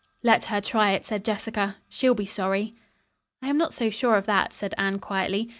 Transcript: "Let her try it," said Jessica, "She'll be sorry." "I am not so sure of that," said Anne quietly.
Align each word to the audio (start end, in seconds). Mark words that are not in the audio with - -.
"Let 0.23 0.45
her 0.45 0.61
try 0.61 0.93
it," 0.93 1.05
said 1.05 1.23
Jessica, 1.23 1.75
"She'll 1.87 2.15
be 2.15 2.25
sorry." 2.25 2.73
"I 3.43 3.49
am 3.49 3.57
not 3.59 3.71
so 3.71 3.91
sure 3.91 4.15
of 4.15 4.25
that," 4.25 4.51
said 4.51 4.73
Anne 4.75 4.97
quietly. 4.97 5.47